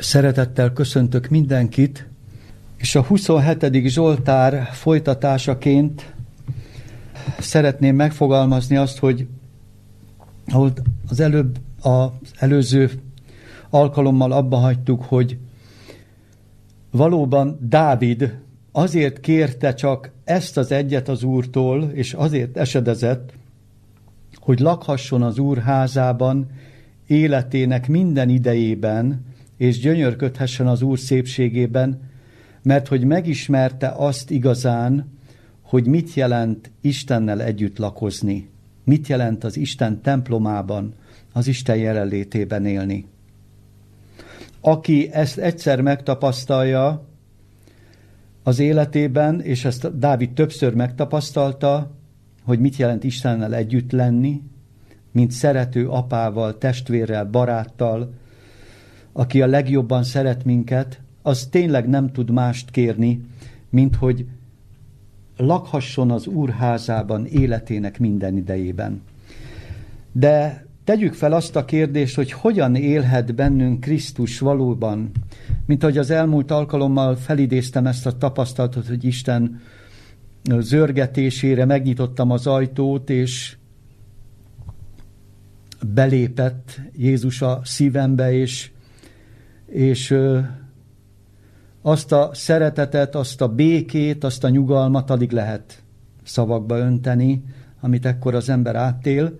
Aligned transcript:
Szeretettel 0.00 0.72
köszöntök 0.72 1.28
mindenkit, 1.28 2.06
és 2.76 2.94
a 2.94 3.02
27. 3.02 3.88
Zsoltár 3.88 4.68
folytatásaként 4.72 6.14
szeretném 7.38 7.94
megfogalmazni 7.94 8.76
azt, 8.76 8.98
hogy 8.98 9.26
ahol 10.46 10.72
az 11.08 11.20
előbb, 11.20 11.58
az 11.80 12.10
előző 12.38 12.90
alkalommal 13.70 14.32
abba 14.32 14.56
hagytuk, 14.56 15.02
hogy 15.02 15.38
valóban 16.90 17.58
Dávid 17.60 18.38
azért 18.72 19.20
kérte 19.20 19.74
csak 19.74 20.10
ezt 20.24 20.56
az 20.56 20.72
egyet 20.72 21.08
az 21.08 21.22
Úrtól, 21.22 21.82
és 21.82 22.12
azért 22.12 22.56
esedezett, 22.56 23.32
hogy 24.34 24.58
lakhasson 24.60 25.22
az 25.22 25.38
Úr 25.38 25.58
házában 25.58 26.46
életének 27.06 27.88
minden 27.88 28.28
idejében, 28.28 29.34
és 29.56 29.78
gyönyörködhessen 29.78 30.66
az 30.66 30.82
Úr 30.82 30.98
szépségében, 30.98 32.00
mert 32.62 32.88
hogy 32.88 33.04
megismerte 33.04 33.88
azt 33.88 34.30
igazán, 34.30 35.18
hogy 35.62 35.86
mit 35.86 36.14
jelent 36.14 36.70
Istennel 36.80 37.42
együtt 37.42 37.78
lakozni, 37.78 38.50
mit 38.84 39.06
jelent 39.06 39.44
az 39.44 39.56
Isten 39.56 40.02
templomában, 40.02 40.94
az 41.32 41.46
Isten 41.46 41.76
jelenlétében 41.76 42.66
élni. 42.66 43.06
Aki 44.60 45.12
ezt 45.12 45.38
egyszer 45.38 45.80
megtapasztalja 45.80 47.08
az 48.42 48.58
életében, 48.58 49.40
és 49.40 49.64
ezt 49.64 49.98
Dávid 49.98 50.32
többször 50.32 50.74
megtapasztalta, 50.74 51.90
hogy 52.44 52.58
mit 52.58 52.76
jelent 52.76 53.04
Istennel 53.04 53.54
együtt 53.54 53.92
lenni, 53.92 54.42
mint 55.12 55.30
szerető 55.30 55.88
apával, 55.88 56.58
testvérrel, 56.58 57.24
baráttal, 57.24 58.14
aki 59.18 59.42
a 59.42 59.46
legjobban 59.46 60.02
szeret 60.02 60.44
minket, 60.44 61.00
az 61.22 61.46
tényleg 61.50 61.88
nem 61.88 62.12
tud 62.12 62.30
mást 62.30 62.70
kérni, 62.70 63.20
mint 63.70 63.96
hogy 63.96 64.26
lakhasson 65.36 66.10
az 66.10 66.26
úrházában 66.26 67.26
életének 67.26 67.98
minden 67.98 68.36
idejében. 68.36 69.02
De 70.12 70.66
tegyük 70.84 71.14
fel 71.14 71.32
azt 71.32 71.56
a 71.56 71.64
kérdést, 71.64 72.14
hogy 72.14 72.32
hogyan 72.32 72.74
élhet 72.74 73.34
bennünk 73.34 73.80
Krisztus 73.80 74.38
valóban, 74.38 75.10
mint 75.66 75.82
ahogy 75.82 75.98
az 75.98 76.10
elmúlt 76.10 76.50
alkalommal 76.50 77.16
felidéztem 77.16 77.86
ezt 77.86 78.06
a 78.06 78.18
tapasztalatot, 78.18 78.86
hogy 78.86 79.04
Isten 79.04 79.60
zörgetésére 80.58 81.64
megnyitottam 81.64 82.30
az 82.30 82.46
ajtót, 82.46 83.10
és 83.10 83.56
belépett 85.94 86.80
Jézus 86.96 87.42
a 87.42 87.60
szívembe, 87.64 88.32
és 88.32 88.70
és 89.66 90.18
azt 91.82 92.12
a 92.12 92.30
szeretetet, 92.32 93.14
azt 93.14 93.40
a 93.40 93.48
békét, 93.48 94.24
azt 94.24 94.44
a 94.44 94.48
nyugalmat 94.48 95.10
alig 95.10 95.32
lehet 95.32 95.82
szavakba 96.24 96.78
önteni, 96.78 97.44
amit 97.80 98.06
ekkor 98.06 98.34
az 98.34 98.48
ember 98.48 98.76
átél. 98.76 99.38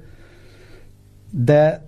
De 1.31 1.85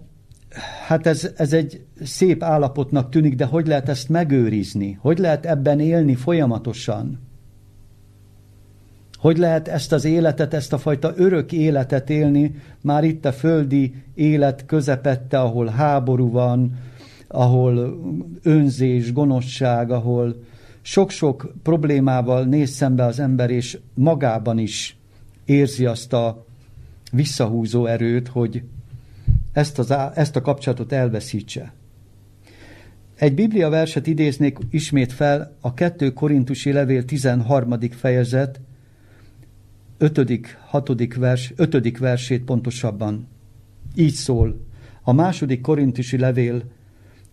hát 0.86 1.06
ez, 1.06 1.30
ez 1.36 1.52
egy 1.52 1.84
szép 2.02 2.42
állapotnak 2.42 3.10
tűnik, 3.10 3.34
de 3.34 3.44
hogy 3.44 3.66
lehet 3.66 3.88
ezt 3.88 4.08
megőrizni? 4.08 4.98
Hogy 5.00 5.18
lehet 5.18 5.46
ebben 5.46 5.80
élni 5.80 6.14
folyamatosan? 6.14 7.18
Hogy 9.18 9.38
lehet 9.38 9.68
ezt 9.68 9.92
az 9.92 10.04
életet, 10.04 10.54
ezt 10.54 10.72
a 10.72 10.78
fajta 10.78 11.12
örök 11.16 11.52
életet 11.52 12.10
élni, 12.10 12.54
már 12.80 13.04
itt 13.04 13.24
a 13.24 13.32
földi 13.32 13.94
élet 14.14 14.66
közepette, 14.66 15.40
ahol 15.40 15.66
háború 15.66 16.30
van, 16.30 16.76
ahol 17.28 18.00
önzés, 18.42 19.12
gonoszság, 19.12 19.90
ahol 19.90 20.42
sok-sok 20.80 21.52
problémával 21.62 22.44
néz 22.44 22.70
szembe 22.70 23.04
az 23.04 23.18
ember, 23.18 23.50
és 23.50 23.78
magában 23.94 24.58
is 24.58 24.96
érzi 25.44 25.86
azt 25.86 26.12
a 26.12 26.46
visszahúzó 27.12 27.86
erőt, 27.86 28.28
hogy 28.28 28.62
ezt, 29.52 29.78
az, 29.78 29.94
ezt 30.14 30.36
a 30.36 30.40
kapcsolatot 30.40 30.92
elveszítse. 30.92 31.72
Egy 33.14 33.34
Biblia 33.34 33.68
verset 33.68 34.06
idéznék 34.06 34.58
ismét 34.70 35.12
fel, 35.12 35.56
a 35.60 35.74
2 35.74 36.12
Korintusi 36.12 36.72
levél 36.72 37.04
13. 37.04 37.78
fejezet 37.90 38.60
5. 39.98 40.56
6. 40.66 41.14
vers, 41.16 41.52
5. 41.56 41.98
versét 41.98 42.44
pontosabban. 42.44 43.28
Így 43.94 44.12
szól. 44.12 44.60
A 45.02 45.12
második 45.12 45.60
korintusi 45.60 46.18
levél 46.18 46.62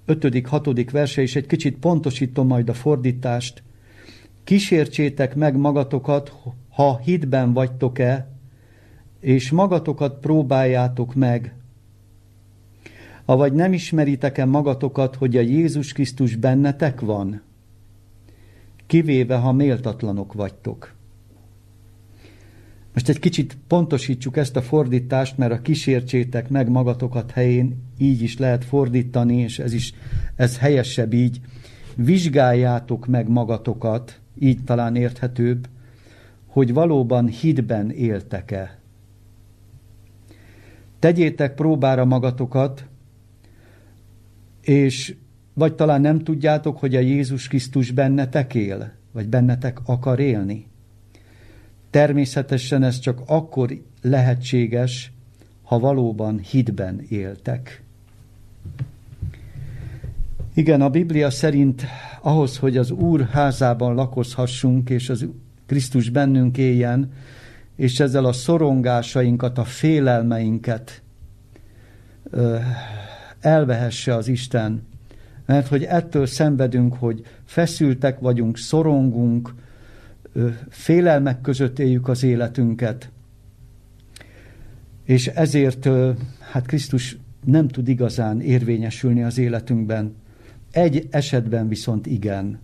5. 0.06 0.48
6. 0.48 0.92
verse, 0.92 1.22
és 1.22 1.36
egy 1.36 1.46
kicsit 1.46 1.78
pontosítom 1.78 2.48
majd 2.48 2.70
a 2.70 2.74
fordítást. 2.74 3.64
Kísértsétek 4.44 5.36
meg 5.36 5.58
magatokat, 5.58 6.34
ha 6.70 6.98
hitben 6.98 7.54
vagytok-e, 7.54 8.28
és 9.20 9.52
magatokat 9.52 10.20
próbáljátok 10.20 11.16
meg. 11.16 11.54
Avagy 13.26 13.54
nem 13.54 13.74
ismeritek-e 13.74 14.46
magatokat, 14.46 15.16
hogy 15.16 15.38
a 15.38 15.42
Jézus 15.42 15.94
Krisztus 15.94 16.36
bennetek 16.36 17.00
van? 17.02 17.42
Kivéve, 18.88 19.36
ha 19.36 19.52
méltatlanok 19.52 20.34
vagytok. 20.34 20.94
Most 22.96 23.10
egy 23.10 23.20
kicsit 23.20 23.58
pontosítsuk 23.68 24.38
ezt 24.38 24.56
a 24.56 24.62
fordítást, 24.62 25.38
mert 25.38 25.52
a 25.52 25.62
kísértsétek 25.62 26.50
meg 26.50 26.70
magatokat 26.70 27.32
helyén 27.32 27.76
így 27.98 28.22
is 28.22 28.38
lehet 28.38 28.66
fordítani, 28.66 29.38
és 29.38 29.60
ez 29.60 29.74
is 29.74 29.94
ez 30.36 30.58
helyesebb 30.58 31.14
így. 31.14 31.40
Vizsgáljátok 31.96 33.08
meg 33.08 33.30
magatokat, 33.30 34.20
így 34.40 34.64
talán 34.64 34.96
érthetőbb, 34.96 35.68
hogy 36.46 36.74
valóban 36.74 37.28
hitben 37.28 37.92
éltek-e. 37.92 38.80
Tegyétek 41.00 41.56
próbára 41.56 42.06
magatokat, 42.06 42.86
és 44.62 45.16
vagy 45.54 45.76
talán 45.76 46.02
nem 46.02 46.20
tudjátok, 46.20 46.80
hogy 46.80 46.96
a 46.96 47.00
Jézus 47.00 47.48
Krisztus 47.48 47.92
bennetek 47.92 48.54
él, 48.54 48.92
vagy 49.12 49.28
bennetek 49.30 49.80
akar 49.86 50.20
élni. 50.20 50.68
Természetesen 51.96 52.84
ez 52.84 53.00
csak 53.00 53.22
akkor 53.26 53.82
lehetséges, 54.02 55.12
ha 55.64 55.80
valóban 55.80 56.40
hitben 56.40 57.02
éltek. 57.10 57.84
Igen, 60.54 60.82
a 60.82 60.90
Biblia 60.90 61.30
szerint 61.30 61.86
ahhoz, 62.22 62.58
hogy 62.58 62.78
az 62.78 62.92
Úr 62.92 63.28
házában 63.32 63.94
lakozhassunk, 63.94 64.90
és 64.90 65.10
az 65.10 65.28
Krisztus 65.66 66.10
bennünk 66.10 66.58
éljen, 66.58 67.12
és 67.76 68.00
ezzel 68.00 68.26
a 68.26 68.34
szorongásainkat, 68.34 69.58
a 69.58 69.64
félelmeinket 69.64 71.02
elvehesse 73.40 74.16
az 74.16 74.28
Isten. 74.28 74.88
Mert 75.46 75.68
hogy 75.68 75.84
ettől 75.84 76.26
szenvedünk, 76.26 76.94
hogy 76.94 77.26
feszültek 77.46 78.20
vagyunk, 78.20 78.58
szorongunk, 78.58 79.54
félelmek 80.70 81.42
között 81.42 81.80
éljük 81.80 82.08
az 82.08 82.24
életünket. 82.24 83.12
És 85.04 85.28
ezért 85.28 85.88
hát 86.40 86.66
Krisztus 86.66 87.18
nem 87.46 87.68
tud 87.68 87.88
igazán 87.88 88.42
érvényesülni 88.42 89.24
az 89.24 89.38
életünkben. 89.38 90.16
Egy 90.72 91.08
esetben 91.10 91.68
viszont 91.68 92.06
igen. 92.06 92.60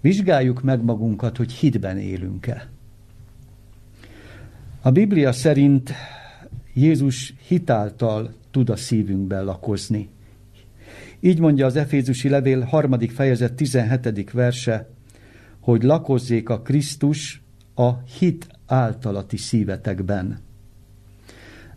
Vizsgáljuk 0.00 0.62
meg 0.62 0.82
magunkat, 0.82 1.36
hogy 1.36 1.52
hitben 1.52 1.98
élünk-e. 1.98 2.68
A 4.80 4.90
Biblia 4.90 5.32
szerint 5.32 5.92
Jézus 6.74 7.34
hitáltal 7.46 8.34
tud 8.50 8.70
a 8.70 8.76
szívünkben 8.76 9.44
lakozni. 9.44 10.08
Így 11.20 11.40
mondja 11.40 11.66
az 11.66 11.76
Efézusi 11.76 12.28
levél 12.28 12.60
harmadik 12.60 13.10
fejezet 13.10 13.54
17. 13.54 14.30
verse, 14.30 14.88
hogy 15.62 15.82
lakozzék 15.82 16.48
a 16.48 16.60
Krisztus 16.60 17.42
a 17.74 17.98
hit 17.98 18.46
általati 18.66 19.36
szívetekben. 19.36 20.38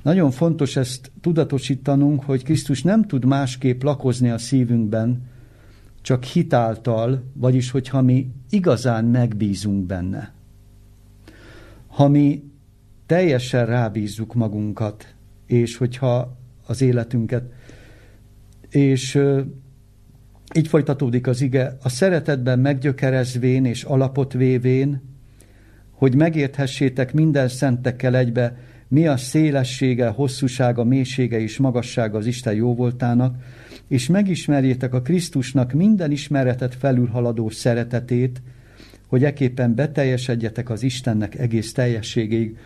Nagyon 0.04 0.32
fontos 0.32 0.76
ezt 0.76 1.12
tudatosítanunk, 1.22 2.24
hogy 2.24 2.44
Krisztus 2.44 2.84
nem 2.84 3.04
tud 3.04 3.26
másképp 3.26 3.82
lakozni 3.82 4.30
a 4.30 4.38
szívünkben, 4.38 5.24
csak 6.02 6.24
hitáltal, 6.24 7.24
vagyis 7.34 7.72
hogyha 7.72 8.02
mi 8.02 8.32
igazán 8.50 9.06
megbízunk 9.06 9.86
benne. 9.86 10.34
Ha 11.88 12.08
mi 12.08 12.44
teljesen 13.06 13.66
rábízzuk 13.66 14.34
magunkat, 14.34 15.16
és 15.46 15.78
hogyha 15.78 16.38
az 16.68 16.82
életünket, 16.82 17.52
és 18.70 19.20
így 20.54 20.68
folytatódik 20.68 21.28
az 21.28 21.42
ige, 21.42 21.78
a 21.82 21.90
szeretetben 21.90 22.60
meggyökerezvén 22.60 23.66
és 23.66 23.84
alapot 23.84 24.34
vévén, 24.34 25.02
hogy 25.92 26.16
megérthessétek 26.16 27.14
minden 27.14 27.48
szentekkel 27.48 28.16
egybe, 28.18 28.58
mi 28.88 29.08
a 29.08 29.18
szélessége, 29.18 30.08
hosszúsága, 30.08 30.84
mélysége 30.84 31.40
és 31.40 31.58
magassága 31.58 32.18
az 32.18 32.26
Isten 32.26 32.54
jóvoltának, 32.54 33.36
és 33.88 34.08
megismerjétek 34.08 34.94
a 34.94 35.02
Krisztusnak 35.02 35.74
minden 35.74 36.12
ismeretet 36.12 36.76
felülhaladó 36.76 37.50
szeretetét, 37.50 38.42
hogy 39.08 39.24
eképpen 39.24 39.76
beteljesedjetek 39.76 40.70
az 40.70 40.84
Istennek 40.84 41.36
egész 41.36 41.74
teljességéig. 41.74 42.58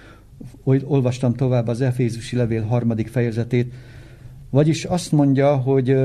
Olvastam 0.64 1.34
tovább 1.34 1.68
az 1.68 1.82
Efézusi 1.82 2.36
levél 2.36 2.64
harmadik 2.64 3.08
fejezetét, 3.08 3.74
vagyis 4.50 4.84
azt 4.86 5.12
mondja, 5.12 5.56
hogy 5.56 5.96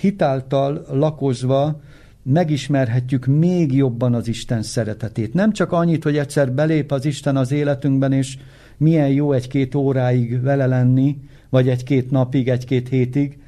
hitáltal 0.00 0.86
lakozva 0.90 1.80
megismerhetjük 2.22 3.26
még 3.26 3.74
jobban 3.74 4.14
az 4.14 4.28
Isten 4.28 4.62
szeretetét. 4.62 5.34
Nem 5.34 5.52
csak 5.52 5.72
annyit, 5.72 6.02
hogy 6.02 6.16
egyszer 6.16 6.52
belép 6.52 6.92
az 6.92 7.04
Isten 7.04 7.36
az 7.36 7.52
életünkben, 7.52 8.12
és 8.12 8.38
milyen 8.76 9.08
jó 9.08 9.32
egy-két 9.32 9.74
óráig 9.74 10.42
vele 10.42 10.66
lenni, 10.66 11.16
vagy 11.48 11.68
egy-két 11.68 12.10
napig, 12.10 12.48
egy-két 12.48 12.88
hétig, 12.88 13.38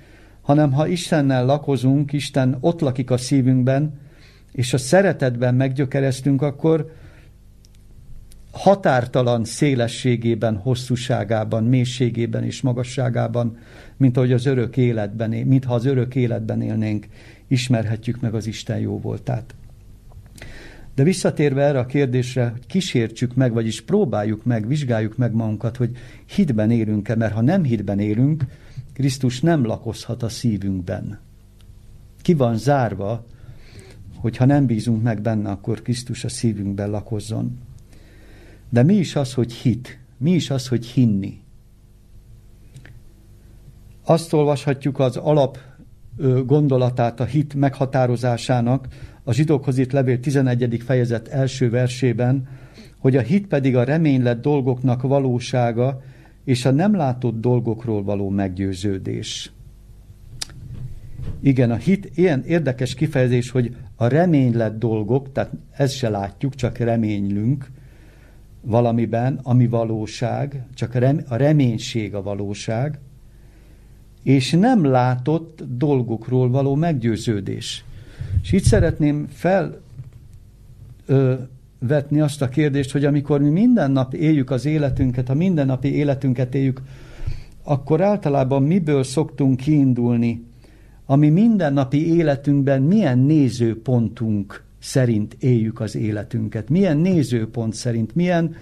hanem 0.42 0.72
ha 0.72 0.86
Istennel 0.86 1.44
lakozunk, 1.44 2.12
Isten 2.12 2.56
ott 2.60 2.80
lakik 2.80 3.10
a 3.10 3.16
szívünkben, 3.16 4.00
és 4.52 4.72
a 4.72 4.78
szeretetben 4.78 5.54
meggyökereztünk, 5.54 6.42
akkor 6.42 6.90
határtalan 8.52 9.44
szélességében, 9.44 10.56
hosszúságában, 10.56 11.64
mélységében 11.64 12.44
és 12.44 12.60
magasságában, 12.60 13.58
mint 13.96 14.16
ahogy 14.16 14.32
az 14.32 14.46
örök 14.46 14.76
életben, 14.76 15.30
mintha 15.30 15.74
az 15.74 15.84
örök 15.84 16.14
életben 16.14 16.62
élnénk, 16.62 17.06
ismerhetjük 17.48 18.20
meg 18.20 18.34
az 18.34 18.46
Isten 18.46 18.78
jó 18.78 19.00
voltát. 19.00 19.54
De 20.94 21.02
visszatérve 21.02 21.62
erre 21.62 21.78
a 21.78 21.86
kérdésre, 21.86 22.48
hogy 22.48 22.66
kísértsük 22.66 23.34
meg, 23.34 23.52
vagyis 23.52 23.80
próbáljuk 23.80 24.44
meg, 24.44 24.66
vizsgáljuk 24.66 25.16
meg 25.16 25.32
magunkat, 25.32 25.76
hogy 25.76 25.96
hitben 26.26 26.70
élünk-e, 26.70 27.16
mert 27.16 27.32
ha 27.32 27.40
nem 27.40 27.64
hitben 27.64 27.98
élünk, 27.98 28.44
Krisztus 28.92 29.40
nem 29.40 29.64
lakozhat 29.64 30.22
a 30.22 30.28
szívünkben. 30.28 31.18
Ki 32.22 32.34
van 32.34 32.56
zárva, 32.56 33.26
hogy 34.16 34.36
ha 34.36 34.44
nem 34.44 34.66
bízunk 34.66 35.02
meg 35.02 35.20
benne, 35.20 35.50
akkor 35.50 35.82
Krisztus 35.82 36.24
a 36.24 36.28
szívünkben 36.28 36.90
lakozzon. 36.90 37.58
De 38.72 38.82
mi 38.82 38.94
is 38.94 39.16
az, 39.16 39.34
hogy 39.34 39.52
hit? 39.52 39.98
Mi 40.16 40.30
is 40.30 40.50
az, 40.50 40.68
hogy 40.68 40.86
hinni? 40.86 41.40
Azt 44.04 44.32
olvashatjuk 44.32 44.98
az 44.98 45.16
alap 45.16 45.58
gondolatát 46.46 47.20
a 47.20 47.24
hit 47.24 47.54
meghatározásának 47.54 48.86
a 49.24 49.32
zsidókhoz 49.32 49.78
itt 49.78 49.92
levél 49.92 50.20
11. 50.20 50.82
fejezet 50.84 51.28
első 51.28 51.70
versében, 51.70 52.48
hogy 52.98 53.16
a 53.16 53.20
hit 53.20 53.46
pedig 53.46 53.76
a 53.76 53.84
reménylett 53.84 54.42
dolgoknak 54.42 55.02
valósága 55.02 56.02
és 56.44 56.64
a 56.64 56.70
nem 56.70 56.94
látott 56.94 57.40
dolgokról 57.40 58.02
való 58.02 58.28
meggyőződés. 58.28 59.52
Igen, 61.40 61.70
a 61.70 61.76
hit 61.76 62.10
ilyen 62.14 62.42
érdekes 62.44 62.94
kifejezés, 62.94 63.50
hogy 63.50 63.76
a 63.96 64.06
reménylett 64.06 64.78
dolgok, 64.78 65.32
tehát 65.32 65.50
ezt 65.70 65.94
se 65.94 66.08
látjuk, 66.08 66.54
csak 66.54 66.78
reménylünk 66.78 67.70
valamiben, 68.62 69.40
ami 69.42 69.66
valóság, 69.66 70.64
csak 70.74 70.94
a 71.28 71.36
reménység 71.36 72.14
a 72.14 72.22
valóság, 72.22 72.98
és 74.22 74.50
nem 74.50 74.84
látott 74.84 75.62
dolgokról 75.76 76.50
való 76.50 76.74
meggyőződés. 76.74 77.84
És 78.42 78.52
itt 78.52 78.64
szeretném 78.64 79.26
felvetni 81.06 82.20
azt 82.20 82.42
a 82.42 82.48
kérdést, 82.48 82.92
hogy 82.92 83.04
amikor 83.04 83.40
mi 83.40 83.48
minden 83.48 83.90
nap 83.90 84.14
éljük 84.14 84.50
az 84.50 84.64
életünket, 84.64 85.28
a 85.28 85.34
mindennapi 85.34 85.94
életünket 85.94 86.54
éljük, 86.54 86.82
akkor 87.62 88.00
általában 88.00 88.62
miből 88.62 89.02
szoktunk 89.02 89.56
kiindulni, 89.56 90.44
ami 91.06 91.28
mindennapi 91.28 92.14
életünkben 92.16 92.82
milyen 92.82 93.18
nézőpontunk 93.18 94.64
szerint 94.82 95.36
éljük 95.40 95.80
az 95.80 95.96
életünket, 95.96 96.68
milyen 96.68 96.96
nézőpont 96.96 97.74
szerint, 97.74 98.14
milyen 98.14 98.54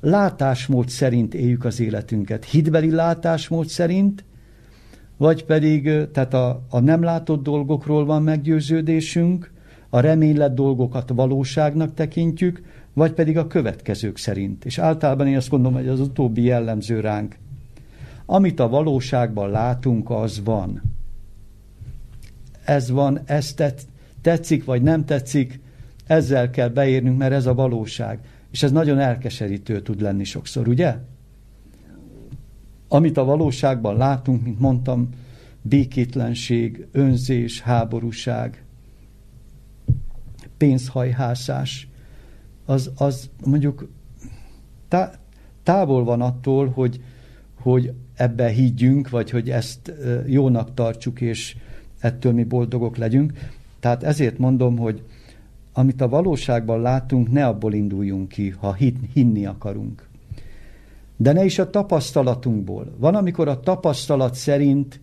látásmód 0.00 0.88
szerint 0.88 1.34
éljük 1.34 1.64
az 1.64 1.80
életünket. 1.80 2.44
Hitbeli 2.44 2.90
látásmód 2.90 3.66
szerint, 3.66 4.24
vagy 5.16 5.44
pedig 5.44 5.90
tehát 6.12 6.34
a, 6.34 6.66
a 6.70 6.80
nem 6.80 7.02
látott 7.02 7.42
dolgokról 7.42 8.04
van 8.04 8.22
meggyőződésünk, 8.22 9.52
a 9.88 10.00
reménylet 10.00 10.54
dolgokat 10.54 11.10
valóságnak 11.14 11.94
tekintjük, 11.94 12.62
vagy 12.92 13.12
pedig 13.12 13.38
a 13.38 13.46
következők 13.46 14.18
szerint. 14.18 14.64
És 14.64 14.78
általában 14.78 15.26
én 15.26 15.36
azt 15.36 15.50
gondolom, 15.50 15.78
hogy 15.78 15.88
az 15.88 16.00
utóbbi 16.00 16.42
jellemző 16.42 17.00
ránk. 17.00 17.36
Amit 18.26 18.60
a 18.60 18.68
valóságban 18.68 19.50
látunk, 19.50 20.10
az 20.10 20.40
van. 20.44 20.82
Ez 22.64 22.90
van, 22.90 23.20
ez 23.24 23.54
tetszik, 24.26 24.64
vagy 24.64 24.82
nem 24.82 25.04
tetszik, 25.04 25.60
ezzel 26.06 26.50
kell 26.50 26.68
beérnünk, 26.68 27.18
mert 27.18 27.32
ez 27.32 27.46
a 27.46 27.54
valóság. 27.54 28.20
És 28.50 28.62
ez 28.62 28.72
nagyon 28.72 28.98
elkeserítő 28.98 29.80
tud 29.80 30.00
lenni 30.00 30.24
sokszor, 30.24 30.68
ugye? 30.68 30.96
Amit 32.88 33.16
a 33.16 33.24
valóságban 33.24 33.96
látunk, 33.96 34.44
mint 34.44 34.60
mondtam, 34.60 35.08
békétlenség, 35.62 36.86
önzés, 36.92 37.60
háborúság, 37.60 38.64
pénzhajhászás, 40.56 41.88
az, 42.64 42.90
az 42.96 43.30
mondjuk 43.44 43.88
tá, 44.88 45.12
távol 45.62 46.04
van 46.04 46.20
attól, 46.20 46.68
hogy, 46.68 47.00
hogy 47.60 47.92
ebbe 48.14 48.48
higgyünk, 48.48 49.10
vagy 49.10 49.30
hogy 49.30 49.50
ezt 49.50 49.92
jónak 50.26 50.74
tartsuk, 50.74 51.20
és 51.20 51.56
ettől 51.98 52.32
mi 52.32 52.44
boldogok 52.44 52.96
legyünk. 52.96 53.32
Tehát 53.86 54.02
ezért 54.02 54.38
mondom, 54.38 54.76
hogy 54.76 55.02
amit 55.72 56.00
a 56.00 56.08
valóságban 56.08 56.80
látunk, 56.80 57.32
ne 57.32 57.46
abból 57.46 57.72
induljunk 57.72 58.28
ki, 58.28 58.50
ha 58.50 58.76
hinni 59.12 59.46
akarunk 59.46 60.08
de 61.16 61.32
ne 61.32 61.44
is 61.44 61.58
a 61.58 61.70
tapasztalatunkból. 61.70 62.94
Van, 62.98 63.14
amikor 63.14 63.48
a 63.48 63.60
tapasztalat 63.60 64.34
szerint 64.34 65.00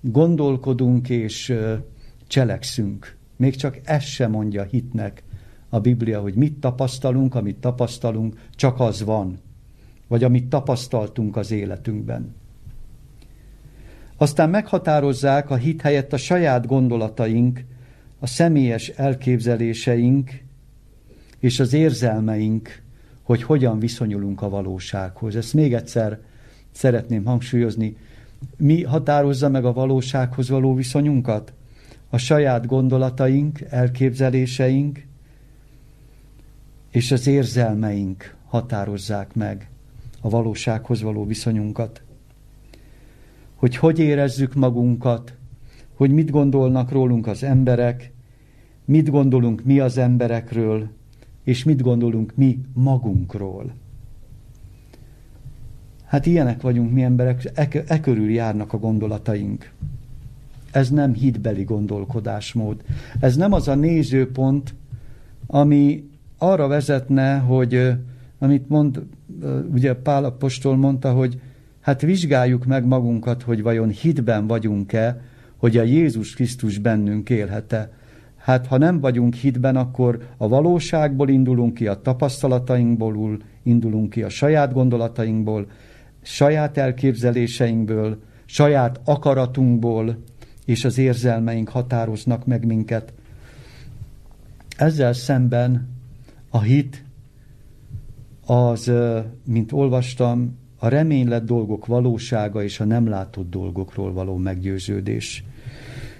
gondolkodunk 0.00 1.08
és 1.08 1.54
cselekszünk. 2.26 3.16
Még 3.36 3.56
csak 3.56 3.80
ezt 3.84 4.06
sem 4.06 4.30
mondja 4.30 4.62
hitnek 4.62 5.22
a 5.68 5.78
Biblia, 5.78 6.20
hogy 6.20 6.34
mit 6.34 6.60
tapasztalunk, 6.60 7.34
amit 7.34 7.56
tapasztalunk, 7.56 8.48
csak 8.54 8.80
az 8.80 9.04
van. 9.04 9.38
Vagy 10.08 10.24
amit 10.24 10.48
tapasztaltunk 10.48 11.36
az 11.36 11.50
életünkben. 11.50 12.34
Aztán 14.16 14.50
meghatározzák 14.50 15.50
a 15.50 15.56
hit 15.56 15.80
helyett 15.80 16.12
a 16.12 16.16
saját 16.16 16.66
gondolataink, 16.66 17.64
a 18.20 18.26
személyes 18.26 18.88
elképzeléseink 18.88 20.30
és 21.38 21.60
az 21.60 21.72
érzelmeink 21.72 22.82
hogy 23.30 23.42
hogyan 23.42 23.78
viszonyulunk 23.78 24.42
a 24.42 24.48
valósághoz. 24.48 25.36
Ezt 25.36 25.54
még 25.54 25.74
egyszer 25.74 26.18
szeretném 26.72 27.24
hangsúlyozni. 27.24 27.96
Mi 28.56 28.82
határozza 28.82 29.48
meg 29.48 29.64
a 29.64 29.72
valósághoz 29.72 30.48
való 30.48 30.74
viszonyunkat? 30.74 31.52
A 32.08 32.18
saját 32.18 32.66
gondolataink, 32.66 33.60
elképzeléseink 33.60 35.06
és 36.90 37.10
az 37.10 37.26
érzelmeink 37.26 38.34
határozzák 38.46 39.34
meg 39.34 39.70
a 40.20 40.28
valósághoz 40.28 41.02
való 41.02 41.26
viszonyunkat. 41.26 42.02
Hogy 43.54 43.76
hogy 43.76 43.98
érezzük 43.98 44.54
magunkat, 44.54 45.34
hogy 46.00 46.10
mit 46.10 46.30
gondolnak 46.30 46.90
rólunk 46.90 47.26
az 47.26 47.42
emberek, 47.42 48.12
mit 48.84 49.10
gondolunk 49.10 49.64
mi 49.64 49.80
az 49.80 49.98
emberekről, 49.98 50.88
és 51.44 51.64
mit 51.64 51.82
gondolunk 51.82 52.32
mi 52.34 52.58
magunkról. 52.72 53.72
Hát 56.04 56.26
ilyenek 56.26 56.60
vagyunk 56.60 56.92
mi 56.92 57.02
emberek, 57.02 57.50
e, 57.54 57.68
e 57.86 58.00
körül 58.00 58.30
járnak 58.30 58.72
a 58.72 58.78
gondolataink. 58.78 59.70
Ez 60.70 60.90
nem 60.90 61.14
hitbeli 61.14 61.64
gondolkodásmód. 61.64 62.82
Ez 63.18 63.36
nem 63.36 63.52
az 63.52 63.68
a 63.68 63.74
nézőpont, 63.74 64.74
ami 65.46 66.08
arra 66.38 66.66
vezetne, 66.66 67.38
hogy 67.38 67.92
amit 68.38 68.68
mond, 68.68 69.06
ugye 69.72 69.94
Pál 69.94 70.24
apostol 70.24 70.76
mondta, 70.76 71.12
hogy 71.12 71.40
hát 71.80 72.00
vizsgáljuk 72.00 72.64
meg 72.64 72.86
magunkat, 72.86 73.42
hogy 73.42 73.62
vajon 73.62 73.88
hitben 73.88 74.46
vagyunk-e, 74.46 75.20
hogy 75.60 75.76
a 75.76 75.82
Jézus 75.82 76.34
Krisztus 76.34 76.78
bennünk 76.78 77.30
élhet-e. 77.30 77.92
Hát 78.36 78.66
ha 78.66 78.78
nem 78.78 79.00
vagyunk 79.00 79.34
hitben, 79.34 79.76
akkor 79.76 80.18
a 80.36 80.48
valóságból 80.48 81.28
indulunk 81.28 81.74
ki, 81.74 81.86
a 81.86 82.00
tapasztalatainkból 82.00 83.42
indulunk 83.62 84.10
ki, 84.10 84.22
a 84.22 84.28
saját 84.28 84.72
gondolatainkból, 84.72 85.70
saját 86.22 86.76
elképzeléseinkből, 86.76 88.22
saját 88.44 89.00
akaratunkból, 89.04 90.22
és 90.64 90.84
az 90.84 90.98
érzelmeink 90.98 91.68
határoznak 91.68 92.46
meg 92.46 92.66
minket. 92.66 93.12
Ezzel 94.76 95.12
szemben 95.12 95.88
a 96.50 96.60
hit 96.60 97.04
az, 98.46 98.92
mint 99.46 99.72
olvastam, 99.72 100.58
a 100.82 100.88
reménylett 100.88 101.44
dolgok 101.44 101.86
valósága 101.86 102.62
és 102.62 102.80
a 102.80 102.84
nem 102.84 103.08
látott 103.08 103.50
dolgokról 103.50 104.12
való 104.12 104.36
meggyőződés. 104.36 105.44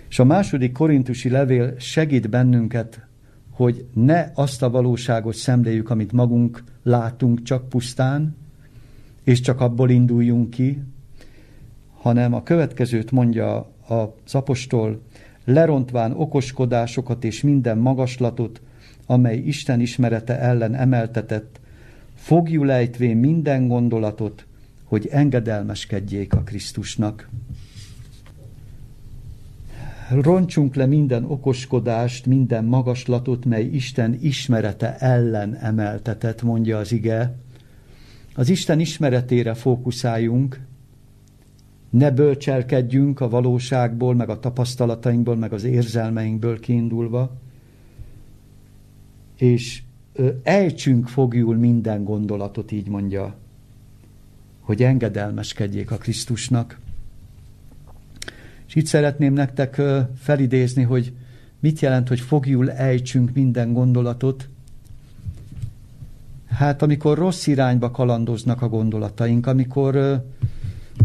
És 0.09 0.19
a 0.19 0.25
második 0.25 0.73
korintusi 0.73 1.29
levél 1.29 1.75
segít 1.79 2.31
bennünket, 2.31 3.07
hogy 3.51 3.85
ne 3.95 4.31
azt 4.35 4.63
a 4.63 4.71
valóságot 4.71 5.35
szemléljük, 5.35 5.91
amit 5.91 6.13
magunk 6.13 6.65
látunk 6.83 7.43
csak 7.43 7.69
pusztán, 7.69 8.37
és 9.25 9.41
csak 9.41 9.61
abból 9.61 9.91
induljunk 9.91 10.51
ki, 10.51 10.83
hanem 11.95 12.35
a 12.35 12.43
következőt 12.43 13.11
mondja 13.11 13.71
az 13.87 14.35
apostol, 14.35 15.03
lerontván 15.45 16.13
okoskodásokat 16.13 17.25
és 17.25 17.43
minden 17.43 17.79
magaslatot, 17.79 18.61
amely 19.07 19.37
Isten 19.37 19.81
ismerete 19.81 20.39
ellen 20.39 20.75
emeltetett, 20.75 21.61
fogjul 22.15 22.71
ejtvén 22.71 23.17
minden 23.17 23.69
gondolatot, 23.69 24.47
hogy 24.91 25.07
engedelmeskedjék 25.07 26.35
a 26.35 26.43
Krisztusnak. 26.43 27.29
Roncsunk 30.11 30.75
le 30.75 30.87
minden 30.87 31.25
okoskodást, 31.25 32.27
minden 32.27 32.65
magaslatot, 32.65 33.45
mely 33.45 33.65
Isten 33.65 34.19
ismerete 34.21 34.97
ellen 34.97 35.55
emeltetett, 35.55 36.43
mondja 36.43 36.79
az 36.79 36.93
ige. 36.93 37.37
Az 38.35 38.49
Isten 38.49 38.81
ismeretére 38.81 39.55
fókuszáljunk, 39.55 40.61
ne 41.91 42.11
bölcselkedjünk 42.11 43.21
a 43.21 43.29
valóságból, 43.29 44.15
meg 44.15 44.29
a 44.29 44.39
tapasztalatainkból, 44.39 45.37
meg 45.37 45.53
az 45.53 45.65
érzelmeinkből 45.65 46.61
kiindulva, 46.61 47.37
és 49.37 49.83
ejtsünk 50.43 51.09
fogjul 51.09 51.57
minden 51.57 52.05
gondolatot, 52.05 52.73
így 52.73 52.89
mondja, 52.89 53.39
hogy 54.71 54.83
engedelmeskedjék 54.83 55.91
a 55.91 55.97
Krisztusnak. 55.97 56.79
És 58.67 58.75
itt 58.75 58.87
szeretném 58.87 59.33
nektek 59.33 59.83
felidézni, 60.17 60.83
hogy 60.83 61.13
mit 61.61 61.81
jelent, 61.81 62.09
hogy 62.09 62.21
fogjul 62.21 62.71
ejtsünk 62.71 63.35
minden 63.35 63.73
gondolatot. 63.73 64.49
Hát 66.49 66.83
amikor 66.83 67.19
rossz 67.19 67.47
irányba 67.47 67.91
kalandoznak 67.91 68.63
a 68.63 68.69
gondolataink, 68.69 69.47
amikor, 69.47 70.25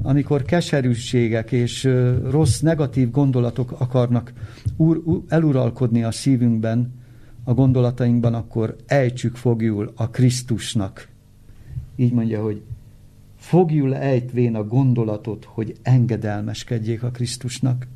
amikor 0.01 0.41
keserűségek 0.41 1.51
és 1.51 1.83
rossz, 2.29 2.59
negatív 2.59 3.11
gondolatok 3.11 3.71
akarnak 3.71 4.33
úr, 4.77 5.01
eluralkodni 5.27 6.03
a 6.03 6.11
szívünkben, 6.11 6.93
a 7.43 7.53
gondolatainkban, 7.53 8.33
akkor 8.33 8.75
ejtsük 8.85 9.35
fogjul 9.35 9.91
a 9.95 10.09
Krisztusnak. 10.09 11.07
Így 11.95 12.11
mondja, 12.11 12.43
hogy 12.43 12.61
fogjul 13.45 13.95
ejtvén 13.95 14.55
a 14.55 14.63
gondolatot, 14.63 15.45
hogy 15.45 15.75
engedelmeskedjék 15.81 17.03
a 17.03 17.11
Krisztusnak. 17.11 17.87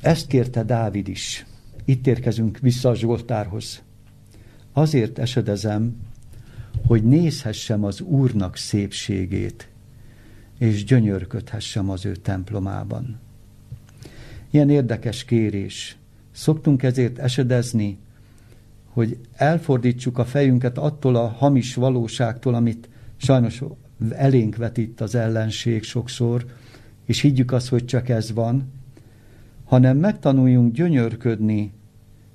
Ezt 0.00 0.26
kérte 0.26 0.62
Dávid 0.62 1.08
is. 1.08 1.46
Itt 1.84 2.06
érkezünk 2.06 2.58
vissza 2.58 2.88
a 2.88 2.94
Zsoltárhoz. 2.94 3.82
Azért 4.72 5.18
esedezem, 5.18 5.96
hogy 6.86 7.04
nézhessem 7.04 7.84
az 7.84 8.00
Úrnak 8.00 8.56
szépségét, 8.56 9.68
és 10.58 10.84
gyönyörködhessem 10.84 11.90
az 11.90 12.04
ő 12.04 12.16
templomában. 12.16 13.18
Ilyen 14.50 14.70
érdekes 14.70 15.24
kérés. 15.24 15.96
Szoktunk 16.30 16.82
ezért 16.82 17.18
esedezni, 17.18 17.98
hogy 18.96 19.18
elfordítsuk 19.32 20.18
a 20.18 20.24
fejünket 20.24 20.78
attól 20.78 21.16
a 21.16 21.26
hamis 21.26 21.74
valóságtól, 21.74 22.54
amit 22.54 22.88
sajnos 23.16 23.62
elénk 24.10 24.56
vetít 24.56 25.00
az 25.00 25.14
ellenség 25.14 25.82
sokszor, 25.82 26.46
és 27.04 27.20
higgyük 27.20 27.52
azt, 27.52 27.68
hogy 27.68 27.84
csak 27.84 28.08
ez 28.08 28.32
van, 28.32 28.72
hanem 29.64 29.96
megtanuljunk 29.96 30.72
gyönyörködni, 30.72 31.72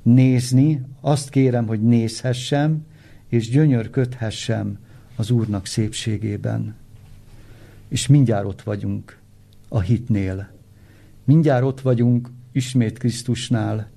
nézni, 0.01 0.81
azt 0.99 1.29
kérem, 1.29 1.67
hogy 1.67 1.81
nézhessem, 1.81 2.85
és 3.27 3.49
gyönyörködhessem 3.49 4.77
az 5.15 5.31
Úrnak 5.31 5.65
szépségében. 5.65 6.75
És 7.87 8.07
mindjárt 8.07 8.45
ott 8.45 8.61
vagyunk 8.61 9.17
a 9.67 9.79
hitnél. 9.79 10.49
Mindjárt 11.23 11.63
ott 11.63 11.81
vagyunk 11.81 12.29
ismét 12.51 12.97
Krisztusnál. 12.97 13.89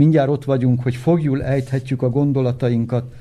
Mindjárt 0.00 0.28
ott 0.28 0.44
vagyunk, 0.44 0.82
hogy 0.82 0.96
fogjul 0.96 1.42
ejthetjük 1.42 2.02
a 2.02 2.10
gondolatainkat 2.10 3.14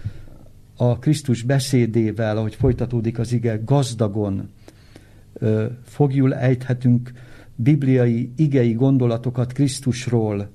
a 0.76 1.00
Krisztus 1.00 1.42
beszédével, 1.42 2.38
ahogy 2.38 2.56
folytatódik 2.56 3.20
az 3.20 3.32
ige, 3.32 3.62
gazdagon. 3.66 4.50
Fogjul 5.84 6.36
ejthetünk 6.36 7.12
bibliai, 7.56 8.32
igei 8.36 8.74
gondolatokat 8.74 9.54
Krisztusról, 9.54 10.50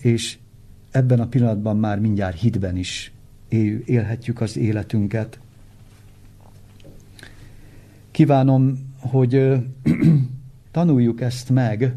és 0.00 0.38
ebben 0.90 1.20
a 1.20 1.28
pillanatban 1.28 1.76
már 1.76 1.98
mindjárt 1.98 2.38
hitben 2.38 2.76
is 2.76 3.12
élhetjük 3.84 4.40
az 4.40 4.56
életünket. 4.56 5.40
Kívánom, 8.10 8.78
hogy 8.98 9.52
tanuljuk 10.70 11.20
ezt 11.20 11.50
meg, 11.50 11.94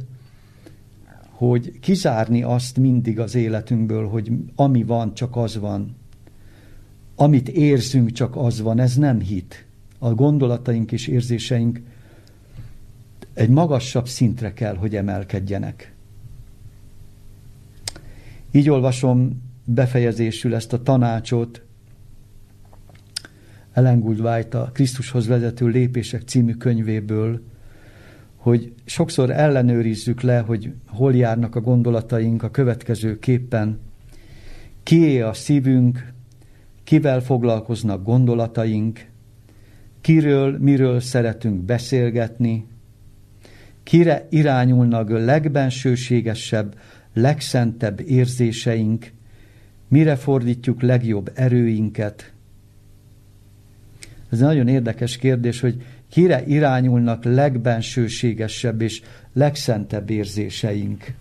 hogy 1.47 1.79
kizárni 1.79 2.43
azt 2.43 2.77
mindig 2.77 3.19
az 3.19 3.35
életünkből, 3.35 4.07
hogy 4.07 4.31
ami 4.55 4.83
van, 4.83 5.13
csak 5.13 5.35
az 5.35 5.57
van. 5.57 5.95
Amit 7.15 7.49
érzünk, 7.49 8.11
csak 8.11 8.35
az 8.35 8.61
van. 8.61 8.79
Ez 8.79 8.95
nem 8.95 9.19
hit. 9.19 9.65
A 9.99 10.13
gondolataink 10.13 10.91
és 10.91 11.07
érzéseink 11.07 11.81
egy 13.33 13.49
magasabb 13.49 14.07
szintre 14.07 14.53
kell, 14.53 14.75
hogy 14.75 14.95
emelkedjenek. 14.95 15.93
Így 18.51 18.69
olvasom 18.69 19.41
befejezésül 19.65 20.55
ezt 20.55 20.73
a 20.73 20.81
tanácsot 20.81 21.61
Ellen 23.73 24.01
White 24.01 24.59
a 24.59 24.71
Krisztushoz 24.71 25.27
vezető 25.27 25.67
lépések 25.67 26.21
című 26.21 26.53
könyvéből, 26.53 27.41
hogy 28.43 28.73
sokszor 28.85 29.29
ellenőrizzük 29.29 30.21
le, 30.21 30.39
hogy 30.39 30.71
hol 30.87 31.15
járnak 31.15 31.55
a 31.55 31.61
gondolataink 31.61 32.43
a 32.43 32.51
következő 32.51 33.19
képpen. 33.19 33.79
Kié 34.83 35.21
a 35.21 35.33
szívünk, 35.33 36.13
kivel 36.83 37.21
foglalkoznak 37.21 38.03
gondolataink, 38.03 39.05
kiről, 40.01 40.57
miről 40.59 40.99
szeretünk 40.99 41.61
beszélgetni, 41.61 42.67
kire 43.83 44.27
irányulnak 44.29 45.09
a 45.09 45.17
legbensőségesebb, 45.17 46.77
legszentebb 47.13 47.99
érzéseink, 47.99 49.11
mire 49.87 50.15
fordítjuk 50.15 50.81
legjobb 50.81 51.31
erőinket. 51.33 52.33
Ez 54.29 54.39
nagyon 54.39 54.67
érdekes 54.67 55.17
kérdés, 55.17 55.59
hogy 55.59 55.81
kire 56.13 56.45
irányulnak 56.45 57.23
legbensőségesebb 57.23 58.81
és 58.81 59.01
legszentebb 59.33 60.09
érzéseink. 60.09 61.13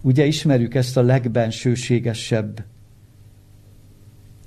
Ugye 0.00 0.24
ismerjük 0.24 0.74
ezt 0.74 0.96
a 0.96 1.02
legbensőségesebb 1.02 2.64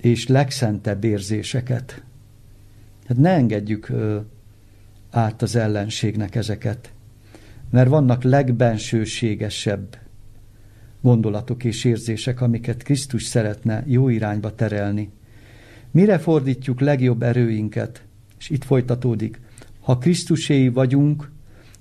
és 0.02 0.28
legszentebb 0.28 1.04
érzéseket. 1.04 2.04
Hát 3.08 3.18
ne 3.18 3.30
engedjük 3.30 3.92
át 5.12 5.42
az 5.42 5.56
ellenségnek 5.56 6.36
ezeket, 6.36 6.94
mert 7.70 7.90
vannak 7.90 8.24
legbensőségesebb 8.24 9.98
gondolatok 11.02 11.64
és 11.64 11.84
érzések, 11.84 12.42
amiket 12.42 12.84
Krisztus 12.84 13.24
szeretne 13.24 13.84
jó 13.86 14.10
irányba 14.10 14.56
terelni. 14.56 15.12
Mire 15.96 16.18
fordítjuk 16.18 16.80
legjobb 16.80 17.24
erőinket? 17.24 18.04
És 18.38 18.50
itt 18.50 18.64
folytatódik. 18.64 19.40
Ha 19.82 19.98
Krisztuséi 19.98 20.70
vagyunk, 20.70 21.32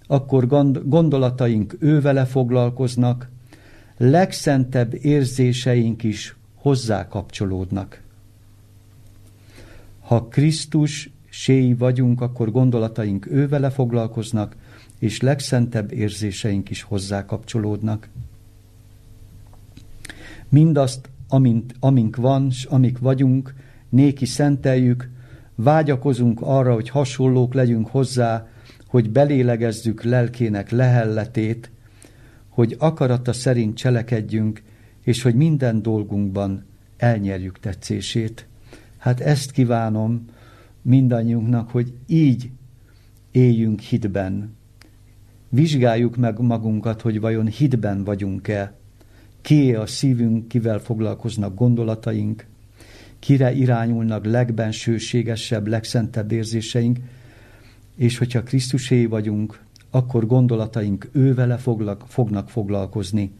akkor 0.06 0.46
gondolataink 0.84 1.76
ővele 1.78 2.24
foglalkoznak, 2.24 3.28
legszentebb 3.96 4.94
érzéseink 5.04 6.02
is 6.02 6.36
hozzá 6.54 7.08
kapcsolódnak. 7.08 8.02
Ha 10.00 10.24
Krisztus 10.24 11.10
séi 11.28 11.74
vagyunk, 11.74 12.20
akkor 12.20 12.50
gondolataink 12.50 13.26
ővele 13.30 13.70
foglalkoznak, 13.70 14.56
és 14.98 15.20
legszentebb 15.20 15.92
érzéseink 15.92 16.70
is 16.70 16.82
hozzá 16.82 17.24
kapcsolódnak. 17.24 18.08
Mindazt, 20.48 21.08
amint, 21.28 21.74
amink 21.80 22.16
van, 22.16 22.50
s 22.50 22.64
amik 22.64 22.98
vagyunk, 22.98 23.54
néki 23.94 24.24
szenteljük, 24.24 25.10
vágyakozunk 25.54 26.40
arra, 26.42 26.74
hogy 26.74 26.88
hasonlók 26.88 27.54
legyünk 27.54 27.88
hozzá, 27.88 28.48
hogy 28.86 29.10
belélegezzük 29.10 30.02
lelkének 30.02 30.70
lehelletét, 30.70 31.70
hogy 32.48 32.76
akarata 32.78 33.32
szerint 33.32 33.76
cselekedjünk, 33.76 34.62
és 35.02 35.22
hogy 35.22 35.34
minden 35.34 35.82
dolgunkban 35.82 36.64
elnyerjük 36.96 37.58
tetszését. 37.58 38.46
Hát 38.98 39.20
ezt 39.20 39.50
kívánom 39.50 40.24
mindannyiunknak, 40.82 41.70
hogy 41.70 41.92
így 42.06 42.50
éljünk 43.30 43.80
hitben. 43.80 44.56
Vizsgáljuk 45.48 46.16
meg 46.16 46.38
magunkat, 46.38 47.00
hogy 47.00 47.20
vajon 47.20 47.46
hitben 47.46 48.04
vagyunk-e. 48.04 48.74
Ki 49.40 49.74
a 49.74 49.86
szívünk, 49.86 50.48
kivel 50.48 50.78
foglalkoznak 50.78 51.54
gondolataink, 51.54 52.46
kire 53.24 53.52
irányulnak 53.52 54.24
legbensőségesebb, 54.24 55.66
legszentebb 55.66 56.32
érzéseink, 56.32 56.98
és 57.96 58.18
hogyha 58.18 58.42
Krisztusé 58.42 59.06
vagyunk, 59.06 59.60
akkor 59.90 60.26
gondolataink 60.26 61.08
ővele 61.12 61.56
foglak, 61.56 62.04
fognak 62.08 62.50
foglalkozni, 62.50 63.32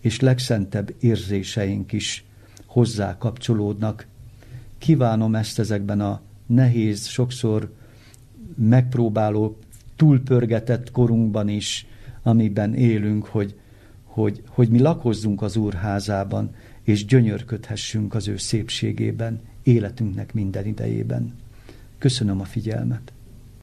és 0.00 0.20
legszentebb 0.20 0.94
érzéseink 1.00 1.92
is 1.92 2.24
hozzá 2.66 3.18
kapcsolódnak. 3.18 4.06
Kívánom 4.78 5.34
ezt 5.34 5.58
ezekben 5.58 6.00
a 6.00 6.20
nehéz, 6.46 7.06
sokszor 7.06 7.72
megpróbáló, 8.56 9.58
túlpörgetett 9.96 10.90
korunkban 10.90 11.48
is, 11.48 11.86
amiben 12.22 12.74
élünk, 12.74 13.26
hogy, 13.26 13.54
hogy, 14.04 14.42
hogy 14.48 14.68
mi 14.68 14.78
lakozzunk 14.78 15.42
az 15.42 15.56
Úrházában, 15.56 16.54
és 16.86 17.04
gyönyörködhessünk 17.04 18.14
az 18.14 18.28
ő 18.28 18.36
szépségében, 18.36 19.40
életünknek 19.62 20.34
minden 20.34 20.66
idejében. 20.66 21.34
Köszönöm 21.98 22.40
a 22.40 22.44
figyelmet. 22.44 23.12